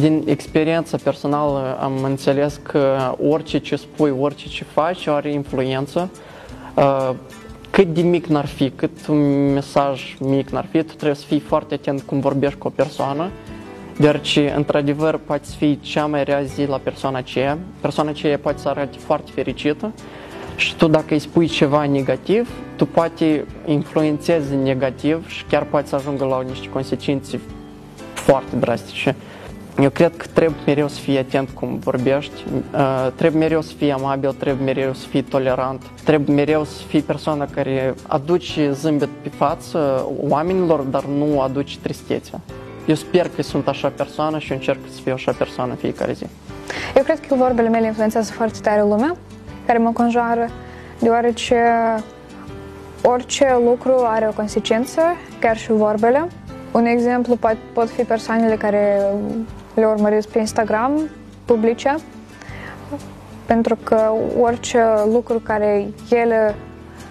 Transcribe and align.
din 0.00 0.22
experiența 0.26 0.98
personală 1.02 1.78
am 1.80 2.02
înțeles 2.02 2.60
că 2.62 3.14
orice 3.28 3.58
ce 3.58 3.76
spui, 3.76 4.10
orice 4.10 4.48
ce 4.48 4.64
faci 4.64 5.06
are 5.06 5.32
influență. 5.32 6.10
Uh, 6.74 7.10
cât 7.70 7.94
de 7.94 8.02
mic 8.02 8.26
n-ar 8.26 8.46
fi, 8.46 8.70
cât 8.70 9.06
un 9.06 9.52
mesaj 9.52 10.16
mic 10.20 10.50
n-ar 10.50 10.66
fi, 10.70 10.78
tu 10.78 10.94
trebuie 10.94 11.14
să 11.14 11.24
fii 11.26 11.40
foarte 11.40 11.74
atent 11.74 12.02
cum 12.02 12.20
vorbești 12.20 12.58
cu 12.58 12.66
o 12.66 12.70
persoană, 12.70 13.30
deoarece, 13.98 14.52
într-adevăr, 14.56 15.20
poate 15.26 15.44
să 15.44 15.54
fii 15.56 15.78
cea 15.80 16.06
mai 16.06 16.24
rea 16.24 16.42
zi 16.42 16.66
la 16.66 16.78
persoana 16.78 17.18
aceea. 17.18 17.58
Persoana 17.80 18.10
aceea 18.10 18.38
poate 18.38 18.58
să 18.58 18.68
arate 18.68 18.98
foarte 18.98 19.30
fericită 19.34 19.92
și 20.56 20.74
tu 20.74 20.88
dacă 20.88 21.06
îi 21.08 21.18
spui 21.18 21.46
ceva 21.46 21.86
negativ, 21.86 22.50
tu 22.76 22.86
poate 22.86 23.44
influențezi 23.66 24.54
negativ 24.54 25.28
și 25.28 25.44
chiar 25.44 25.64
poate 25.64 25.88
să 25.88 25.94
ajungă 25.94 26.24
la 26.24 26.42
niște 26.48 26.68
consecințe 26.68 27.40
foarte 28.14 28.56
drastice. 28.56 29.16
Eu 29.80 29.90
cred 29.90 30.16
că 30.16 30.26
trebuie 30.32 30.56
mereu 30.66 30.88
să 30.88 31.00
fii 31.00 31.18
atent 31.18 31.50
cum 31.50 31.78
vorbești, 31.78 32.44
uh, 32.74 33.08
trebuie 33.14 33.40
mereu 33.40 33.60
să 33.60 33.72
fii 33.76 33.92
amabil, 33.92 34.32
trebuie 34.32 34.64
mereu 34.64 34.92
să 34.92 35.06
fii 35.06 35.22
tolerant, 35.22 35.82
trebuie 36.04 36.34
mereu 36.34 36.64
să 36.64 36.82
fii 36.82 37.00
persoana 37.00 37.46
care 37.54 37.94
aduce 38.06 38.70
zâmbet 38.72 39.08
pe 39.22 39.28
față 39.28 40.08
oamenilor, 40.20 40.80
dar 40.80 41.04
nu 41.04 41.40
aduce 41.40 41.78
tristețe. 41.82 42.40
Eu 42.86 42.94
sper 42.94 43.28
că 43.28 43.42
sunt 43.42 43.68
așa 43.68 43.88
persoană 43.88 44.38
și 44.38 44.52
încerc 44.52 44.78
să 44.94 45.00
fiu 45.00 45.12
așa 45.12 45.32
persoană 45.32 45.74
fiecare 45.74 46.12
zi. 46.12 46.26
Eu 46.96 47.02
cred 47.02 47.26
că 47.26 47.34
vorbele 47.34 47.68
mele 47.68 47.86
influențează 47.86 48.32
foarte 48.32 48.58
tare 48.62 48.80
lumea 48.80 49.16
care 49.66 49.78
mă 49.78 49.90
conjoară, 49.90 50.48
deoarece 50.98 51.56
orice 53.02 53.46
lucru 53.64 53.92
are 54.04 54.26
o 54.28 54.32
consecință, 54.32 55.00
chiar 55.40 55.56
și 55.56 55.72
vorbele. 55.72 56.26
Un 56.72 56.84
exemplu 56.84 57.36
pot, 57.36 57.56
pot 57.72 57.90
fi 57.90 58.02
persoanele 58.02 58.54
care 58.54 59.02
le 59.76 59.86
urmăresc 59.86 60.28
pe 60.28 60.38
Instagram, 60.38 61.10
publice, 61.44 61.96
pentru 63.46 63.76
că 63.82 64.12
orice 64.40 64.84
lucru 65.12 65.38
care 65.38 65.86
ele, 66.10 66.54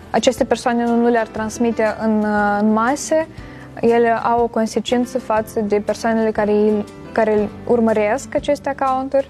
aceste 0.09 0.43
persoane 0.43 0.85
nu 0.85 1.07
le-ar 1.07 1.27
transmite 1.27 1.95
în, 2.01 2.25
în 2.59 2.73
mase, 2.73 3.27
ele 3.81 4.09
au 4.09 4.43
o 4.43 4.47
consecință 4.47 5.19
față 5.19 5.59
de 5.59 5.81
persoanele 5.85 6.31
care, 6.31 6.53
care 7.11 7.49
urmăresc 7.67 8.35
aceste 8.35 8.69
accounturi, 8.69 9.29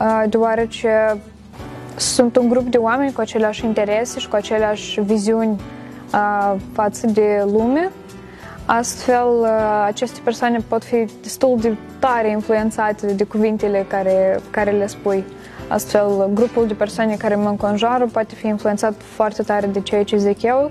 uh, 0.00 0.24
deoarece 0.28 1.16
sunt 1.96 2.36
un 2.36 2.48
grup 2.48 2.66
de 2.66 2.76
oameni 2.76 3.12
cu 3.12 3.20
aceleași 3.20 3.64
interese 3.64 4.18
și 4.18 4.28
cu 4.28 4.36
aceleași 4.36 5.00
viziuni 5.00 5.60
uh, 6.12 6.54
față 6.72 7.06
de 7.06 7.44
lume 7.44 7.90
Astfel, 8.66 9.26
uh, 9.40 9.48
aceste 9.84 10.20
persoane 10.24 10.58
pot 10.68 10.84
fi 10.84 11.06
destul 11.22 11.58
de 11.60 11.76
tare 11.98 12.30
influențate 12.30 13.06
de 13.06 13.24
cuvintele 13.24 13.86
care, 13.88 14.40
care 14.50 14.70
le 14.70 14.86
spui. 14.86 15.24
Astfel, 15.68 16.30
grupul 16.34 16.66
de 16.66 16.74
persoane 16.74 17.14
care 17.14 17.34
mă 17.34 17.48
înconjoară 17.48 18.08
poate 18.12 18.34
fi 18.34 18.46
influențat 18.46 18.94
foarte 18.98 19.42
tare 19.42 19.66
de 19.66 19.80
ceea 19.80 20.04
ce 20.04 20.16
zic 20.16 20.42
eu, 20.42 20.70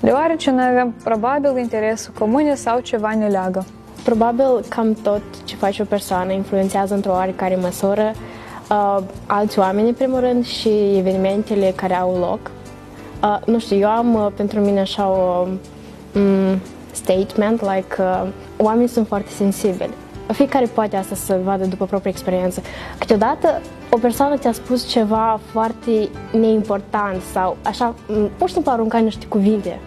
deoarece 0.00 0.50
noi 0.50 0.66
avem 0.70 0.94
probabil 1.04 1.56
interese 1.58 2.10
comune 2.18 2.54
sau 2.54 2.80
ceva 2.80 3.14
ne 3.14 3.26
leagă. 3.26 3.64
Probabil 4.04 4.64
cam 4.68 4.94
tot 4.94 5.22
ce 5.44 5.56
face 5.56 5.82
o 5.82 5.84
persoană 5.84 6.32
influențează 6.32 6.94
într-o 6.94 7.12
oarecare 7.12 7.56
măsură 7.56 8.12
uh, 8.70 8.98
alți 9.26 9.58
oameni, 9.58 9.88
în 9.88 9.94
primul 9.94 10.20
rând, 10.20 10.46
și 10.46 10.96
evenimentele 10.96 11.72
care 11.76 11.94
au 11.94 12.18
loc. 12.18 12.50
Uh, 13.22 13.38
nu 13.46 13.58
știu, 13.58 13.76
eu 13.76 13.88
am 13.88 14.14
uh, 14.14 14.26
pentru 14.36 14.60
mine 14.60 14.80
așa 14.80 15.08
o... 15.08 15.46
Um, 16.14 16.60
statement, 16.92 17.60
like 17.60 17.96
uh, 17.98 18.28
oamenii 18.56 18.88
sunt 18.88 19.06
foarte 19.06 19.30
sensibili. 19.30 19.90
Fiecare 20.32 20.66
poate 20.66 20.96
asta 20.96 21.14
să 21.14 21.40
vadă 21.44 21.64
după 21.64 21.84
propria 21.84 22.10
experiență. 22.10 22.62
Câteodată 22.98 23.60
o 23.90 23.98
persoană 23.98 24.36
ți-a 24.36 24.52
spus 24.52 24.86
ceva 24.86 25.40
foarte 25.50 26.08
neimportant 26.32 27.22
sau 27.32 27.56
așa, 27.64 27.94
pur 28.36 28.48
și 28.48 28.52
simplu 28.52 28.70
arunca 28.70 28.98
niște 28.98 29.26
cuvinte 29.26 29.80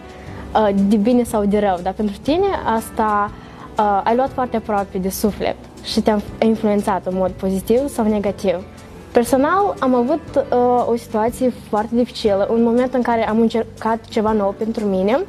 uh, 0.53 0.69
de 0.87 0.95
bine 0.95 1.23
sau 1.23 1.45
de 1.45 1.59
rău, 1.59 1.79
dar 1.83 1.93
pentru 1.93 2.15
tine 2.21 2.47
asta 2.75 3.31
uh, 3.79 4.01
ai 4.03 4.15
luat 4.15 4.31
foarte 4.31 4.57
aproape 4.57 4.97
de 4.97 5.09
suflet 5.09 5.55
și 5.83 6.01
te-a 6.01 6.19
influențat 6.41 7.05
în 7.05 7.13
mod 7.15 7.31
pozitiv 7.31 7.87
sau 7.87 8.07
negativ. 8.07 8.55
Personal 9.11 9.75
am 9.79 9.95
avut 9.95 10.21
uh, 10.35 10.87
o 10.87 10.95
situație 10.95 11.53
foarte 11.69 11.95
dificilă, 11.95 12.47
un 12.51 12.63
moment 12.63 12.93
în 12.93 13.01
care 13.01 13.27
am 13.27 13.39
încercat 13.39 14.05
ceva 14.09 14.31
nou 14.31 14.55
pentru 14.57 14.85
mine 14.85 15.23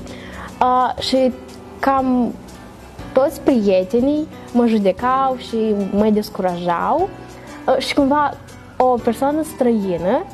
uh, 0.60 1.02
și 1.02 1.32
cam 1.78 2.32
toți 3.12 3.40
prietenii 3.40 4.28
mă 4.52 4.66
judecau 4.66 5.36
și 5.36 5.74
mă 5.92 6.08
descurajau. 6.12 7.08
Uh, 7.66 7.78
și 7.78 7.94
cumva 7.94 8.32
o 8.76 8.84
persoană 8.84 9.42
străină 9.42 10.24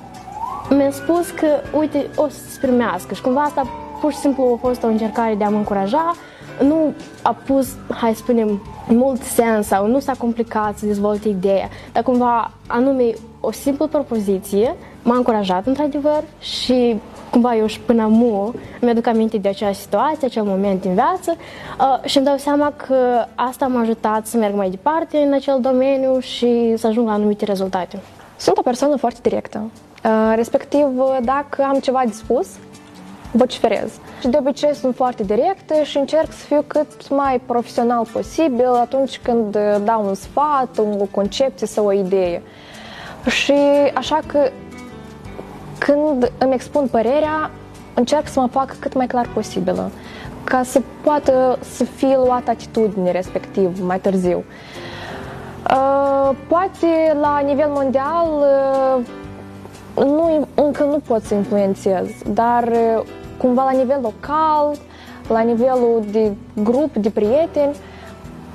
mi-a 0.70 0.91
spus 0.91 1.30
că, 1.30 1.47
uite, 1.78 2.06
o 2.16 2.28
să 2.28 2.38
se 2.48 2.58
primească. 2.66 3.14
Și 3.14 3.22
cumva 3.22 3.41
asta 3.41 3.66
pur 4.00 4.12
și 4.12 4.19
simplu 4.19 4.58
a 4.62 4.66
fost 4.66 4.82
o 4.82 4.86
încercare 4.86 5.34
de 5.34 5.44
a 5.44 5.48
mă 5.48 5.56
încuraja, 5.56 6.14
nu 6.60 6.94
a 7.22 7.36
pus, 7.47 7.69
hai 7.88 8.14
să 8.14 8.20
spunem, 8.22 8.62
mult 8.88 9.22
sens 9.22 9.66
sau 9.66 9.86
nu 9.86 9.98
s-a 9.98 10.12
complicat 10.19 10.78
să 10.78 10.86
dezvolte 10.86 11.28
ideea, 11.28 11.69
dar 11.92 12.03
cumva 12.03 12.50
anume 12.66 13.12
o 13.41 13.53
simplă 13.53 13.86
propoziție 13.86 14.76
m-a 15.03 15.16
încurajat 15.16 15.66
într-adevăr 15.66 16.22
și 16.41 17.00
cumva 17.32 17.56
eu 17.56 17.66
și 17.66 17.81
până 17.81 18.03
amu 18.03 18.54
mi-aduc 18.81 19.06
aminte 19.06 19.37
de 19.38 19.48
acea 19.48 19.72
situație, 19.72 20.26
acel 20.26 20.43
moment 20.43 20.81
din 20.81 20.94
viață 20.94 21.37
uh, 21.37 22.04
și 22.04 22.16
îmi 22.16 22.26
dau 22.26 22.37
seama 22.37 22.72
că 22.87 23.25
asta 23.34 23.66
m-a 23.66 23.81
ajutat 23.81 24.26
să 24.26 24.37
merg 24.37 24.54
mai 24.54 24.70
departe 24.70 25.19
în 25.19 25.32
acel 25.32 25.59
domeniu 25.60 26.19
și 26.19 26.75
să 26.76 26.87
ajung 26.87 27.06
la 27.06 27.12
anumite 27.12 27.44
rezultate. 27.44 27.98
Sunt 28.37 28.59
o 28.59 28.62
persoană 28.62 28.97
foarte 28.97 29.19
directă, 29.22 29.71
uh, 30.04 30.32
respectiv 30.34 30.87
dacă 31.22 31.62
am 31.62 31.78
ceva 31.78 32.03
de 32.06 32.12
spus, 32.12 32.48
vociferez. 33.31 33.92
Și 34.21 34.28
de 34.28 34.37
obicei 34.41 34.75
sunt 34.75 34.94
foarte 34.94 35.22
directă 35.22 35.82
și 35.82 35.98
încerc 35.98 36.32
să 36.32 36.44
fiu 36.44 36.65
cât 36.66 37.09
mai 37.09 37.41
profesional 37.47 38.06
posibil 38.12 38.66
atunci 38.66 39.21
când 39.22 39.59
dau 39.84 40.06
un 40.06 40.15
sfat, 40.15 40.78
o 40.78 41.04
concepție 41.10 41.66
sau 41.66 41.87
o 41.87 41.92
idee. 41.92 42.42
Și 43.28 43.54
așa 43.94 44.21
că 44.26 44.50
când 45.84 46.32
îmi 46.38 46.54
expun 46.54 46.88
părerea, 46.91 47.50
încerc 47.94 48.28
să 48.28 48.41
mă 48.41 48.47
fac 48.47 48.76
cât 48.78 48.94
mai 48.94 49.06
clar 49.06 49.28
posibilă, 49.34 49.91
ca 50.44 50.62
să 50.62 50.81
poată 51.03 51.59
să 51.75 51.84
fie 51.84 52.16
luată 52.16 52.50
atitudine 52.50 53.10
respectiv 53.10 53.81
mai 53.81 54.00
târziu. 54.00 54.44
Uh, 55.71 56.31
poate 56.48 57.16
la 57.21 57.38
nivel 57.38 57.69
mondial 57.69 58.28
uh, 58.97 60.04
nu, 60.04 60.48
încă 60.54 60.84
nu 60.84 60.98
pot 61.06 61.22
să 61.22 61.34
influențez, 61.34 62.09
dar 62.32 62.62
uh, 62.62 63.03
cumva 63.37 63.65
la 63.65 63.78
nivel 63.78 63.98
local, 64.03 64.76
la 65.28 65.41
nivelul 65.41 66.03
de 66.10 66.32
grup 66.62 66.97
de 66.97 67.10
prieteni, 67.10 67.76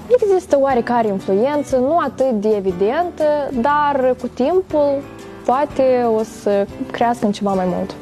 există 0.07 0.57
oarecare 0.59 1.07
influență, 1.07 1.77
nu 1.77 1.97
atât 1.97 2.31
de 2.31 2.49
evidentă, 2.55 3.23
dar 3.61 4.15
cu 4.21 4.27
timpul 4.27 5.01
poate 5.47 6.03
o 6.17 6.23
să 6.23 6.67
crească 6.91 7.25
în 7.25 7.31
ceva 7.31 7.53
mai 7.53 7.65
mult. 7.67 7.95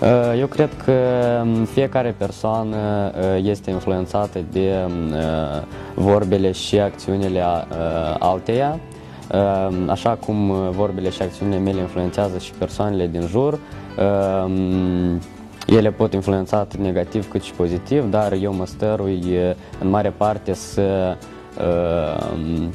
Uh, 0.00 0.38
eu 0.38 0.46
cred 0.46 0.70
că 0.84 0.92
um, 1.42 1.64
fiecare 1.64 2.14
persoană 2.18 3.12
uh, 3.16 3.44
este 3.44 3.70
influențată 3.70 4.38
de 4.52 4.72
um, 4.86 5.10
uh, 5.10 5.62
vorbele 5.94 6.52
și 6.52 6.78
acțiunile 6.78 7.42
alteia, 8.18 8.78
um, 8.78 9.90
așa 9.90 10.10
cum 10.10 10.52
vorbele 10.70 11.10
și 11.10 11.22
acțiunile 11.22 11.58
mele 11.58 11.80
influențează 11.80 12.38
și 12.38 12.52
persoanele 12.52 13.06
din 13.06 13.26
jur. 13.26 13.58
Ele 15.66 15.90
pot 15.90 16.12
influența 16.12 16.56
atât 16.56 16.80
negativ 16.80 17.30
cât 17.30 17.42
și 17.42 17.52
pozitiv, 17.52 18.10
dar 18.10 18.32
eu 18.32 18.54
mă 18.54 18.66
stărui 18.66 19.38
în 19.80 19.88
mare 19.88 20.10
parte 20.16 20.54
să 20.54 21.16
Uh, 21.16 21.39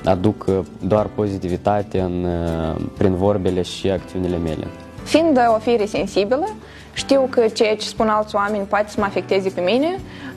aduc 0.05 0.45
doar 0.79 1.05
pozitivitate 1.15 1.99
în, 1.99 2.23
uh, 2.23 2.85
prin 2.97 3.15
vorbele 3.15 3.61
și 3.61 3.89
acțiunile 3.89 4.37
mele. 4.37 4.67
Fiind 5.03 5.39
o 5.55 5.59
fire 5.59 5.85
sensibilă, 5.85 6.49
știu 6.93 7.27
că 7.29 7.47
ceea 7.47 7.75
ce 7.75 7.87
spun 7.87 8.07
alți 8.07 8.35
oameni 8.35 8.65
poate 8.65 8.89
să 8.89 8.95
mă 8.99 9.05
afecteze 9.05 9.49
pe 9.49 9.61
mine, 9.61 9.87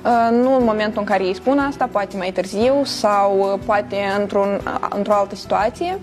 uh, 0.04 0.42
nu 0.42 0.56
în 0.56 0.64
momentul 0.64 1.00
în 1.00 1.04
care 1.04 1.24
ei 1.24 1.34
spun 1.34 1.58
asta, 1.58 1.88
poate 1.92 2.16
mai 2.16 2.30
târziu 2.30 2.74
sau 2.84 3.60
poate 3.64 3.96
într-un, 4.20 4.60
într-o 4.96 5.12
altă 5.12 5.34
situație. 5.34 5.98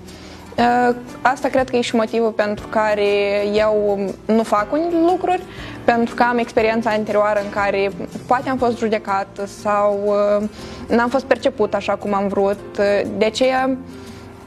Asta 1.22 1.48
cred 1.48 1.70
că 1.70 1.76
e 1.76 1.82
și 1.82 1.96
motivul 1.96 2.32
pentru 2.32 2.68
care 2.68 3.06
eu 3.54 4.00
nu 4.26 4.44
fac 4.44 4.72
unele 4.72 4.98
lucruri, 5.06 5.42
pentru 5.84 6.16
că 6.16 6.24
am 6.24 6.38
experiența 6.38 6.90
anterioară 6.90 7.40
în 7.44 7.50
care 7.50 7.92
poate 8.28 8.50
am 8.50 8.58
fost 8.58 8.78
judecată 8.78 9.46
sau 9.46 10.00
uh, 10.06 10.48
n-am 10.88 11.10
fost 11.10 11.26
perceput 11.26 11.74
așa 11.74 11.96
cum 11.96 12.14
am 12.14 12.28
vrut. 12.28 12.78
De 13.18 13.26
aceea 13.26 13.78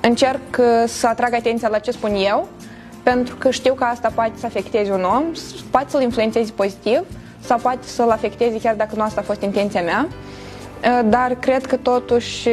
încerc 0.01 0.41
uh, 0.59 0.65
să 0.87 1.07
atrag 1.07 1.35
atenția 1.35 1.69
la 1.69 1.79
ce 1.79 1.91
spun 1.91 2.15
eu, 2.15 2.49
pentru 3.03 3.37
că 3.37 3.51
știu 3.51 3.75
că 3.75 3.85
asta 3.85 4.11
poate 4.15 4.33
să 4.35 4.47
afecteze 4.47 4.93
un 4.93 5.05
om, 5.05 5.25
poate 5.71 5.91
să-l 5.91 6.03
influențeze 6.03 6.53
pozitiv 6.53 7.05
sau 7.41 7.59
poate 7.59 7.87
să-l 7.87 8.11
afecteze 8.11 8.59
chiar 8.59 8.75
dacă 8.75 8.95
nu 8.97 9.03
asta 9.03 9.21
a 9.21 9.25
fost 9.25 9.43
intenția 9.43 9.83
mea. 9.83 10.09
Uh, 10.09 11.01
dar 11.05 11.37
cred 11.41 11.67
că 11.67 11.77
totuși 11.77 12.49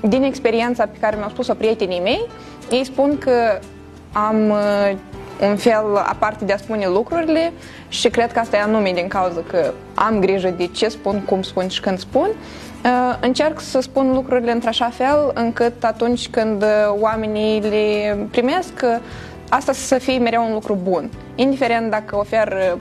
din 0.00 0.22
experiența 0.22 0.86
pe 0.86 0.98
care 1.00 1.16
mi-au 1.16 1.28
spus-o 1.28 1.54
prietenii 1.54 2.00
mei, 2.00 2.26
ei 2.70 2.84
spun 2.84 3.18
că 3.18 3.58
am 4.12 4.50
uh, 4.50 4.96
un 5.48 5.56
fel 5.56 5.96
aparte 5.96 6.44
de 6.44 6.52
a 6.52 6.56
spune 6.56 6.86
lucrurile 6.86 7.52
și 7.88 8.08
cred 8.08 8.32
că 8.32 8.38
asta 8.38 8.56
e 8.56 8.60
anume 8.60 8.92
din 8.92 9.08
cauza 9.08 9.40
că 9.46 9.72
am 9.94 10.20
grijă 10.20 10.54
de 10.56 10.66
ce 10.66 10.88
spun, 10.88 11.20
cum 11.20 11.42
spun 11.42 11.68
și 11.68 11.80
când 11.80 11.98
spun. 11.98 12.28
Uh, 12.84 13.16
încerc 13.20 13.60
să 13.60 13.80
spun 13.80 14.12
lucrurile 14.12 14.52
într-așa 14.52 14.88
fel 14.88 15.30
încât 15.34 15.84
atunci 15.84 16.28
când 16.28 16.64
oamenii 17.00 17.60
le 17.60 18.16
primesc, 18.30 18.72
asta 19.48 19.72
să 19.72 19.98
fie 19.98 20.18
mereu 20.18 20.44
un 20.46 20.52
lucru 20.52 20.78
bun. 20.82 21.10
Indiferent 21.34 21.90
dacă 21.90 22.16
ofer 22.16 22.76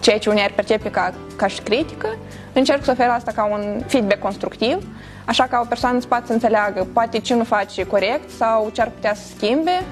ceea 0.00 0.18
ce 0.18 0.30
unii 0.30 0.42
ar 0.42 0.52
percepe 0.54 0.90
ca, 0.90 1.14
ca 1.36 1.46
și 1.46 1.60
critică, 1.60 2.08
încerc 2.52 2.84
să 2.84 2.90
ofer 2.90 3.08
asta 3.08 3.32
ca 3.32 3.44
un 3.44 3.82
feedback 3.86 4.20
constructiv, 4.20 4.86
așa 5.24 5.44
ca 5.44 5.60
o 5.62 5.66
persoană 5.68 5.94
în 5.94 6.00
spate 6.00 6.26
să 6.26 6.32
înțeleagă 6.32 6.86
poate 6.92 7.18
ce 7.18 7.34
nu 7.34 7.44
face 7.44 7.84
corect 7.84 8.30
sau 8.30 8.70
ce 8.72 8.80
ar 8.80 8.88
putea 8.88 9.14
să 9.14 9.22
schimbe, 9.36 9.82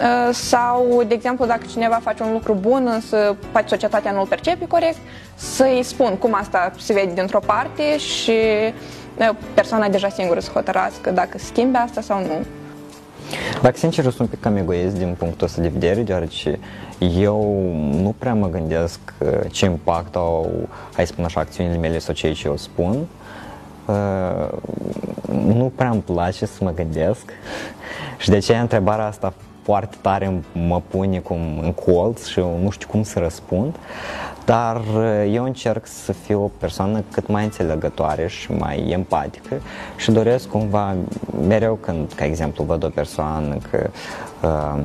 uh, 0.00 0.34
sau, 0.34 1.02
de 1.06 1.14
exemplu, 1.14 1.46
dacă 1.46 1.62
cineva 1.70 2.00
face 2.02 2.22
un 2.22 2.32
lucru 2.32 2.54
bun, 2.54 2.86
însă 2.86 3.36
poate 3.52 3.68
societatea 3.68 4.12
nu-l 4.12 4.26
percepe 4.26 4.66
corect, 4.66 4.98
să-i 5.34 5.82
spun 5.82 6.16
cum 6.16 6.34
asta 6.34 6.72
se 6.78 6.92
vede 6.92 7.12
dintr-o 7.14 7.40
parte 7.46 7.98
și 7.98 8.38
uh, 9.16 9.28
persoana 9.54 9.88
deja 9.88 10.08
singură 10.08 10.40
să 10.40 10.50
hotărască 10.50 11.10
dacă 11.10 11.38
schimbe 11.38 11.78
asta 11.78 12.00
sau 12.00 12.18
nu. 12.18 12.46
Dacă 13.62 13.76
sincer, 13.76 14.04
sunt 14.04 14.18
un 14.18 14.26
pic 14.26 14.40
cam 14.40 14.56
egoist 14.56 14.96
din 14.96 15.14
punctul 15.18 15.46
ăsta 15.46 15.62
de 15.62 15.68
vedere, 15.68 16.02
deoarece 16.02 16.58
eu 16.98 17.72
nu 17.92 18.14
prea 18.18 18.34
mă 18.34 18.48
gândesc 18.48 18.98
uh, 19.18 19.28
ce 19.50 19.64
impact 19.64 20.16
au, 20.16 20.68
hai 20.92 21.06
să 21.06 21.12
spun 21.12 21.24
așa, 21.24 21.40
acțiunile 21.40 21.76
mele 21.76 21.98
sau 21.98 22.14
ceea 22.14 22.34
ce 22.34 22.46
eu 22.46 22.56
spun. 22.56 23.06
Uh, 23.86 24.48
nu 25.44 25.72
prea 25.74 25.90
îmi 25.90 26.00
place 26.00 26.46
să 26.46 26.64
mă 26.64 26.72
gândesc 26.72 27.32
și 28.18 28.28
de 28.28 28.36
aceea 28.36 28.60
întrebarea 28.60 29.06
asta 29.06 29.32
foarte 29.70 29.96
tare 30.00 30.40
mă 30.52 30.80
pune 30.88 31.18
cum 31.18 31.58
în 31.62 31.72
colț 31.72 32.26
și 32.26 32.38
eu 32.38 32.58
nu 32.62 32.70
știu 32.70 32.88
cum 32.90 33.02
să 33.02 33.18
răspund, 33.18 33.76
dar 34.44 34.76
uh, 34.76 35.32
eu 35.32 35.44
încerc 35.44 35.86
să 35.86 36.12
fiu 36.12 36.42
o 36.42 36.50
persoană 36.58 37.04
cât 37.12 37.26
mai 37.26 37.44
înțelegătoare 37.44 38.26
și 38.26 38.52
mai 38.52 38.88
empatică 38.88 39.60
și 39.96 40.10
doresc 40.10 40.48
cumva 40.48 40.94
mereu 41.46 41.74
când, 41.74 42.12
ca 42.12 42.24
exemplu, 42.24 42.64
văd 42.64 42.84
o 42.84 42.88
persoană 42.88 43.56
că 43.70 43.90
uh, 44.42 44.82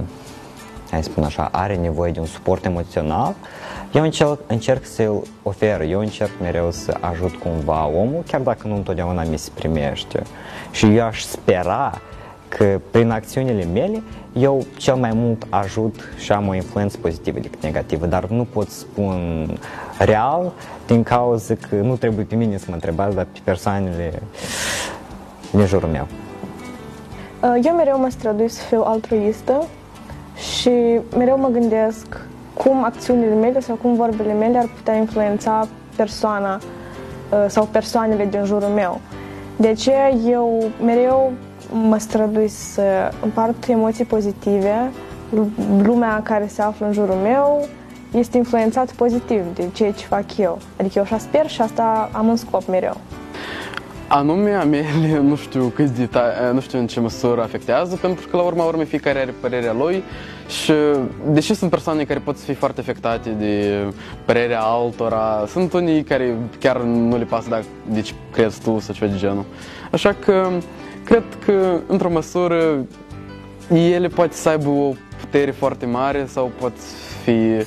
hai 0.91 1.03
să 1.03 1.09
spun 1.09 1.23
așa, 1.23 1.49
are 1.51 1.75
nevoie 1.75 2.11
de 2.11 2.19
un 2.19 2.25
suport 2.25 2.65
emoțional, 2.65 3.35
eu 3.93 4.03
încerc, 4.03 4.39
încerc 4.47 4.85
să-l 4.85 5.21
ofer, 5.43 5.81
eu 5.81 5.99
încerc 5.99 6.31
mereu 6.41 6.71
să 6.71 6.97
ajut 6.99 7.35
cumva 7.35 7.87
omul, 7.87 8.23
chiar 8.27 8.41
dacă 8.41 8.67
nu 8.67 8.75
întotdeauna 8.75 9.23
mi 9.23 9.37
se 9.37 9.49
primește. 9.53 10.23
Și 10.71 10.95
eu 10.95 11.05
aș 11.05 11.21
spera 11.21 12.01
că 12.47 12.79
prin 12.91 13.09
acțiunile 13.09 13.65
mele 13.73 14.01
eu 14.33 14.65
cel 14.77 14.95
mai 14.95 15.11
mult 15.13 15.45
ajut 15.49 15.95
și 16.17 16.31
am 16.31 16.47
o 16.47 16.55
influență 16.55 16.97
pozitivă 16.97 17.39
decât 17.39 17.63
negativă, 17.63 18.05
dar 18.05 18.25
nu 18.25 18.47
pot 18.53 18.69
spun 18.69 19.47
real 19.97 20.51
din 20.87 21.03
cauza 21.03 21.53
că 21.69 21.75
nu 21.75 21.95
trebuie 21.95 22.25
pe 22.25 22.35
mine 22.35 22.57
să 22.57 22.65
mă 22.67 22.73
întrebați, 22.73 23.15
dar 23.15 23.27
pe 23.33 23.39
persoanele 23.43 24.21
din 25.51 25.65
jurul 25.65 25.89
meu. 25.89 26.07
Eu 27.63 27.73
mereu 27.73 27.99
mă 27.99 28.09
strădui 28.09 28.49
să 28.49 28.61
fiu 28.61 28.81
altruistă 28.85 29.67
și 30.37 30.99
mereu 31.17 31.37
mă 31.37 31.47
gândesc 31.47 32.05
cum 32.53 32.83
acțiunile 32.83 33.33
mele 33.33 33.59
sau 33.59 33.75
cum 33.75 33.95
vorbele 33.95 34.33
mele 34.33 34.57
ar 34.57 34.69
putea 34.75 34.95
influența 34.95 35.67
persoana 35.95 36.55
uh, 36.55 37.45
sau 37.47 37.65
persoanele 37.65 38.25
din 38.25 38.45
jurul 38.45 38.69
meu. 38.69 39.01
De 39.55 39.67
aceea 39.67 40.09
eu 40.09 40.63
mereu 40.83 41.31
mă 41.75 41.97
strădui 41.97 42.47
să 42.47 43.11
împart 43.23 43.67
emoții 43.67 44.05
pozitive, 44.05 44.91
lumea 45.83 46.21
care 46.23 46.47
se 46.47 46.61
află 46.61 46.85
în 46.85 46.93
jurul 46.93 47.15
meu 47.15 47.67
este 48.11 48.37
influențat 48.37 48.91
pozitiv 48.91 49.41
de 49.53 49.69
ceea 49.73 49.91
ce 49.91 50.05
fac 50.05 50.37
eu. 50.37 50.59
Adică 50.79 50.93
eu 50.95 51.03
așa 51.03 51.17
sper 51.17 51.49
și 51.49 51.61
asta 51.61 52.09
am 52.11 52.29
în 52.29 52.35
scop 52.35 52.67
mereu. 52.67 52.97
Anume, 54.07 54.53
amele, 54.53 55.19
nu 55.29 55.35
știu 55.35 55.71
câți 55.75 55.93
detalii, 55.93 56.53
nu 56.53 56.59
știu 56.59 56.79
în 56.79 56.87
ce 56.87 56.99
măsură 56.99 57.41
afectează, 57.41 57.95
pentru 57.95 58.27
că 58.27 58.37
la 58.37 58.43
urma 58.43 58.63
urmei 58.63 58.85
fiecare 58.85 59.19
are 59.19 59.33
părerea 59.41 59.73
lui 59.73 60.03
și 60.47 60.73
deși 61.31 61.53
sunt 61.53 61.69
persoane 61.69 62.03
care 62.03 62.19
pot 62.19 62.39
fi 62.39 62.53
foarte 62.53 62.79
afectate 62.79 63.29
de 63.29 63.83
părerea 64.25 64.61
altora, 64.61 65.45
sunt 65.47 65.73
unii 65.73 66.03
care 66.03 66.35
chiar 66.59 66.81
nu 66.81 67.17
le 67.17 67.23
pasă 67.23 67.49
dacă, 67.49 67.65
de 67.91 68.01
ce 68.01 68.13
crezi 68.31 68.61
tu 68.61 68.79
sau 68.79 68.93
ceva 68.93 69.11
de 69.11 69.17
genul. 69.17 69.45
Așa 69.91 70.13
că 70.13 70.49
cred 71.05 71.23
că, 71.45 71.79
într-o 71.87 72.09
măsură, 72.09 72.85
ele 73.73 74.07
poate 74.07 74.33
să 74.33 74.49
aibă 74.49 74.69
o 74.69 74.93
putere 75.19 75.51
foarte 75.51 75.85
mare 75.85 76.25
sau 76.27 76.51
pot 76.59 76.73
fi 77.23 77.65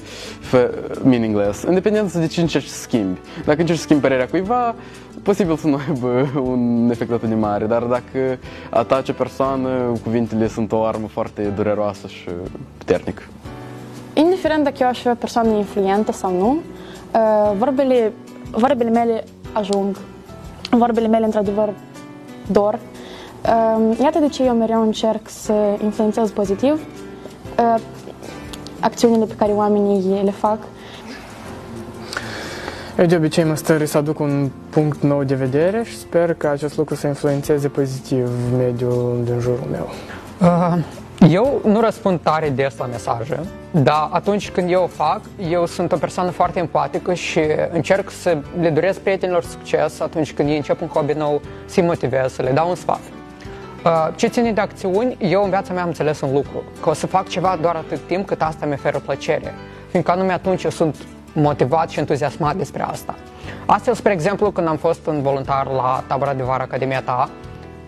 meaningless, 1.05 1.63
independent 1.63 2.13
de 2.13 2.27
ce 2.27 2.41
încerci 2.41 2.67
să 2.67 2.81
schimbi. 2.81 3.19
Dacă 3.45 3.61
încerci 3.61 3.79
să 3.79 3.85
schimbi 3.85 4.03
părerea 4.03 4.29
cuiva, 4.29 4.75
posibil 5.23 5.57
să 5.57 5.67
nu 5.67 5.79
aibă 5.89 6.41
un 6.41 6.89
efect 6.91 7.13
atât 7.13 7.29
de 7.29 7.35
mare, 7.35 7.65
dar 7.65 7.83
dacă 7.83 8.39
ataci 8.71 9.09
o 9.09 9.13
persoană, 9.13 9.93
cuvintele 10.03 10.49
sunt 10.49 10.73
o 10.73 10.85
armă 10.85 11.07
foarte 11.07 11.43
dureroasă 11.43 12.07
și 12.07 12.29
puternică. 12.79 13.23
Indiferent 14.15 14.65
dacă 14.65 14.77
eu 14.81 14.89
aș 14.89 15.01
fi 15.01 15.09
o 15.09 15.15
persoană 15.15 15.49
influentă 15.57 16.13
sau 16.13 16.39
nu, 16.39 16.59
uh, 17.15 17.53
vorbele, 17.59 18.13
vorbele 18.51 18.91
mele 18.91 19.25
ajung, 19.53 19.97
vorbele 20.71 21.07
mele 21.07 21.25
într-adevăr 21.25 21.69
dor. 22.47 22.79
Uh, 23.49 23.99
iată 24.03 24.19
de 24.19 24.29
ce 24.29 24.45
eu 24.45 24.55
mereu 24.55 24.83
încerc 24.83 25.29
să 25.29 25.53
influențez 25.83 26.31
pozitiv 26.31 26.73
uh, 26.73 27.81
acțiunile 28.81 29.25
pe 29.25 29.35
care 29.39 29.53
oamenii 29.53 30.23
le 30.25 30.31
fac. 30.31 30.59
Eu 32.99 33.07
de 33.07 33.17
obicei 33.17 33.45
mă 33.45 33.55
stări 33.55 33.87
să 33.87 33.99
aduc 33.99 34.19
un 34.19 34.51
punct 34.71 35.03
nou 35.03 35.25
de 35.25 35.35
vedere 35.35 35.83
și 35.83 35.97
sper 35.97 36.35
că 36.35 36.47
acest 36.49 36.77
lucru 36.77 36.95
să 36.95 37.07
influențeze 37.07 37.69
pozitiv 37.69 38.31
mediul 38.57 39.21
din 39.25 39.39
jurul 39.41 39.67
meu. 39.71 39.89
Uh, 40.41 40.85
eu 41.29 41.61
nu 41.65 41.81
răspund 41.81 42.21
tare 42.23 42.51
des 42.51 42.77
la 42.79 42.87
mesaje, 42.87 43.41
dar 43.71 44.09
atunci 44.13 44.51
când 44.51 44.71
eu 44.71 44.83
o 44.83 44.87
fac, 44.87 45.21
eu 45.51 45.67
sunt 45.67 45.93
o 45.93 45.97
persoană 45.97 46.31
foarte 46.31 46.59
empatică 46.59 47.15
și 47.15 47.41
încerc 47.73 48.11
să 48.11 48.39
le 48.61 48.71
doresc 48.71 48.99
prietenilor 48.99 49.45
succes 49.45 50.01
atunci 50.01 50.33
când 50.33 50.49
ei 50.49 50.57
încep 50.57 50.81
un 50.81 50.89
hobby 50.89 51.13
nou, 51.13 51.41
să-i 51.65 51.83
motivez, 51.83 52.33
să 52.33 52.43
le 52.43 52.51
dau 52.51 52.69
un 52.69 52.75
sfat. 52.75 53.01
Uh, 53.89 54.09
ce 54.15 54.27
ține 54.27 54.53
de 54.53 54.61
acțiuni, 54.61 55.17
eu 55.21 55.45
în 55.45 55.51
viața 55.51 55.73
mea 55.73 55.83
am 55.83 55.89
înțeles 55.89 56.21
un 56.21 56.33
lucru, 56.33 56.63
că 56.81 56.89
o 56.89 56.93
să 56.93 57.07
fac 57.07 57.29
ceva 57.29 57.59
doar 57.61 57.77
atât 57.77 57.99
timp 58.07 58.27
cât 58.27 58.43
asta 58.43 58.67
mi 58.67 58.73
oferă 58.73 58.99
plăcere, 58.99 59.55
fiindcă 59.91 60.11
anume 60.11 60.33
atunci 60.33 60.63
eu 60.63 60.71
sunt 60.71 60.97
motivat 61.33 61.91
și 61.91 61.99
entuziasmat 61.99 62.57
despre 62.57 62.83
asta. 62.83 63.15
Astfel, 63.67 63.95
spre 63.95 64.13
exemplu, 64.13 64.51
când 64.51 64.69
am 64.69 64.77
fost 64.77 65.07
în 65.07 65.23
voluntar 65.23 65.67
la 65.67 66.05
tabăra 66.07 66.35
de 66.35 66.43
vară 66.43 66.63
Academia 66.63 67.03
ta, 67.03 67.29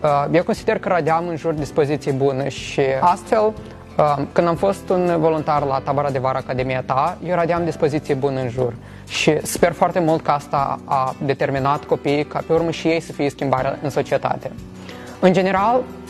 uh, 0.03 0.25
eu 0.31 0.43
consider 0.43 0.79
că 0.79 0.87
radeam 0.87 1.27
în 1.27 1.35
jur 1.35 1.53
dispoziție 1.53 2.11
bună 2.11 2.47
și 2.47 2.81
astfel, 2.99 3.53
uh, 3.97 4.17
când 4.31 4.47
am 4.47 4.55
fost 4.55 4.89
un 4.89 5.15
voluntar 5.19 5.63
la 5.63 5.79
tabăra 5.79 6.09
de 6.09 6.19
vară 6.19 6.37
Academia 6.37 6.83
ta, 6.85 7.17
eu 7.27 7.35
radeam 7.35 7.63
dispoziție 7.63 8.13
bună 8.13 8.39
în 8.39 8.49
jur. 8.49 8.73
Și 9.07 9.45
sper 9.45 9.71
foarte 9.71 9.99
mult 9.99 10.23
că 10.23 10.31
asta 10.31 10.79
a 10.85 11.15
determinat 11.25 11.83
copiii 11.83 12.25
ca 12.25 12.43
pe 12.47 12.53
urmă 12.53 12.71
și 12.71 12.87
ei 12.87 12.99
să 12.99 13.11
fie 13.11 13.29
schimbare 13.29 13.79
în 13.81 13.89
societate. 13.89 14.51
În 15.19 15.33
general, 15.33 15.75
uh, 15.75 16.00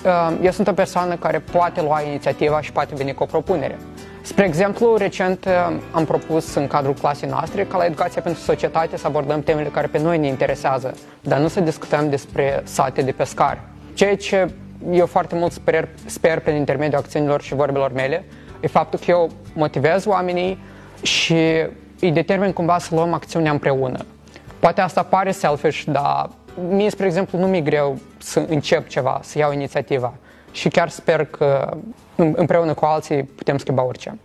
eu 0.42 0.52
sunt 0.52 0.68
o 0.68 0.74
persoană 0.74 1.16
care 1.16 1.40
poate 1.40 1.82
lua 1.82 2.02
inițiativa 2.02 2.62
și 2.62 2.72
poate 2.72 2.96
veni 2.96 3.14
cu 3.14 3.24
o 3.24 3.26
propunere. 3.26 3.78
Spre 4.22 4.46
exemplu, 4.46 4.96
recent 4.96 5.46
uh, 5.46 5.78
am 5.92 6.06
propus 6.06 6.54
în 6.56 6.68
cadrul 6.68 6.94
clasei 6.94 7.30
noastre 7.30 7.64
ca 7.64 7.78
la 7.78 7.86
Educația 7.86 8.22
pentru 8.22 8.42
Societate 8.42 8.98
să 8.98 9.08
abordăm 9.08 9.42
temele 9.42 9.68
care 9.68 9.88
pe 9.88 10.00
noi 10.00 10.18
ne 10.18 10.28
interesează, 10.28 10.94
dar 11.22 11.40
nu 11.40 11.48
să 11.48 11.60
discutăm 11.60 12.10
despre 12.10 12.62
sate 12.64 13.02
de 13.02 13.12
pescari. 13.12 13.60
Ceea 13.94 14.16
ce 14.16 14.52
eu 14.92 15.06
foarte 15.06 15.36
mult 15.36 15.52
sper, 15.52 15.88
sper 16.06 16.40
prin 16.40 16.56
intermediul 16.56 17.02
acțiunilor 17.02 17.42
și 17.42 17.56
vorbelor 17.56 17.92
mele 17.94 18.26
e 18.60 18.68
faptul 18.68 19.00
că 19.00 19.12
eu 19.12 19.30
motivez 19.54 20.06
oamenii 20.06 20.60
și 21.02 21.38
îi 22.00 22.12
determin 22.12 22.54
cumva 22.54 22.78
să 22.78 22.96
luăm 22.96 23.14
acțiunea 23.14 23.52
împreună. 23.52 24.06
Poate 24.60 24.82
asta 24.82 25.04
pare 25.04 25.32
selfish, 25.32 25.84
dar 25.88 26.30
mie, 26.70 26.90
spre 26.90 27.06
exemplu, 27.06 27.38
nu 27.40 27.48
mi-e 27.48 27.62
greu 27.62 27.98
să 28.18 28.46
încep 28.48 28.88
ceva, 28.88 29.20
să 29.24 29.38
iau 29.38 29.52
inițiativa 29.52 30.14
și 30.52 30.70
chiar 30.70 30.90
sper 30.90 31.26
că 31.26 31.78
împreună 32.16 32.74
cu 32.74 32.86
alții 32.86 33.24
putem 33.24 33.58
schimba 33.58 33.84
orice. 33.84 34.18